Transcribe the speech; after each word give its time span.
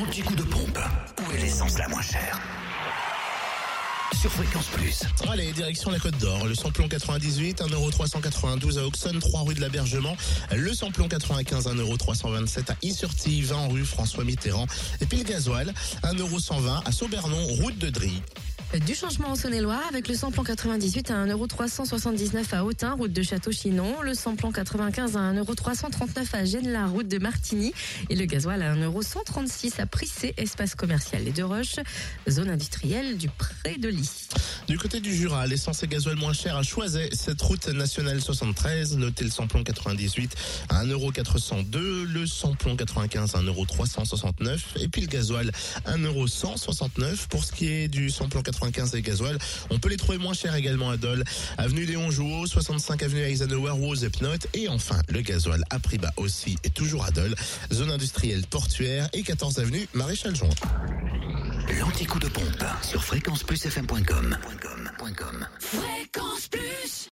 L'anti-coup 0.00 0.34
de 0.34 0.44
pompe. 0.44 0.78
Où 1.18 1.32
est 1.32 1.40
l'essence 1.42 1.76
la 1.76 1.86
moins 1.88 2.00
chère 2.00 2.40
sur 4.18 4.30
Fréquence 4.32 4.66
Plus. 4.66 5.02
Allez, 5.30 5.50
direction 5.52 5.90
la 5.90 5.98
Côte 5.98 6.18
d'Or. 6.18 6.44
Le 6.44 6.54
samplon 6.54 6.88
98, 6.88 7.62
1,392€ 7.62 8.78
à 8.78 8.84
Auxonne, 8.84 9.18
3 9.18 9.42
rue 9.42 9.54
de 9.54 9.60
l'Abergement. 9.60 10.14
Le 10.54 10.74
samplon 10.74 11.08
95, 11.08 11.66
1,327€ 11.66 12.70
à 12.70 12.76
Issurti, 12.82 13.40
20 13.40 13.68
rue 13.68 13.84
François 13.84 14.24
Mitterrand. 14.24 14.66
Et 15.00 15.06
puis 15.06 15.18
le 15.18 15.24
gasoil, 15.24 15.72
1,120€ 16.02 16.82
à 16.84 16.92
Saubernon, 16.92 17.46
route 17.62 17.78
de 17.78 17.88
Drie. 17.88 18.20
Du 18.78 18.94
changement 18.94 19.30
en 19.30 19.34
Saône-et-Loire 19.34 19.82
avec 19.88 20.06
le 20.06 20.14
samplon 20.14 20.44
98 20.44 21.10
à 21.10 21.26
1,379€ 21.26 22.54
à 22.54 22.64
Autun, 22.64 22.92
route 22.92 23.12
de 23.12 23.20
Château-Chinon. 23.20 24.00
Le 24.02 24.14
samplon 24.14 24.52
95 24.52 25.16
à 25.16 25.32
1,339€ 25.32 26.36
à 26.36 26.44
Gênes-la, 26.44 26.86
route 26.86 27.08
de 27.08 27.18
Martigny. 27.18 27.72
Et 28.10 28.14
le 28.14 28.26
gasoil 28.26 28.62
à 28.62 28.76
1,136€ 28.76 29.80
à 29.80 29.86
Prissé, 29.86 30.34
espace 30.36 30.76
commercial 30.76 31.24
Les 31.24 31.32
Deux 31.32 31.46
Roches, 31.46 31.80
zone 32.28 32.48
industrielle 32.48 33.18
du 33.18 33.28
Pré 33.28 33.76
de 33.76 33.88
Lys. 33.88 34.28
Du 34.68 34.78
côté 34.78 35.00
du 35.00 35.12
Jura, 35.16 35.48
l'essence 35.48 35.82
et 35.82 35.88
gasoil 35.88 36.14
moins 36.14 36.32
cher 36.32 36.54
à 36.54 36.62
Choiset, 36.62 37.10
cette 37.12 37.42
route 37.42 37.66
nationale 37.70 38.20
73, 38.20 38.98
notez 38.98 39.24
le 39.24 39.30
samplon 39.30 39.64
98 39.64 40.36
à 40.68 40.84
1,402€, 40.84 42.04
le 42.04 42.24
samplon 42.24 42.76
95 42.76 43.34
à 43.34 43.42
1,369€ 43.42 44.60
et 44.76 44.86
puis 44.86 45.00
le 45.00 45.08
gasoil 45.08 45.50
1,169€ 45.86 47.26
pour 47.28 47.42
ce 47.42 47.50
qui 47.50 47.66
est 47.66 47.88
du 47.88 48.10
samplon 48.10 48.42
95 48.42 48.59
et 48.94 49.02
gasoil. 49.02 49.38
On 49.70 49.78
peut 49.78 49.88
les 49.88 49.96
trouver 49.96 50.18
moins 50.18 50.34
chers 50.34 50.54
également 50.54 50.90
à 50.90 50.96
Dole, 50.96 51.24
avenue 51.58 51.84
Léon 51.84 52.10
Jouot, 52.10 52.46
65 52.46 53.02
avenue 53.02 53.20
Eisenhower, 53.20 53.72
Rose 53.72 54.04
Epnote 54.04 54.46
et 54.54 54.68
enfin 54.68 55.00
le 55.08 55.20
gasoil 55.20 55.62
à 55.70 55.78
prix 55.78 55.98
bas 55.98 56.12
aussi 56.16 56.56
et 56.64 56.70
toujours 56.70 57.04
à 57.04 57.10
Dole, 57.10 57.34
zone 57.72 57.90
industrielle 57.90 58.46
portuaire 58.46 59.08
et 59.12 59.22
14 59.22 59.58
avenue 59.58 59.86
Maréchal 59.94 60.34
Juin. 60.34 60.48
L'anti-coup 61.78 62.18
de 62.18 62.28
pompe 62.28 62.64
sur. 62.82 63.02
Fréquence 63.02 63.42
Plus 63.42 63.64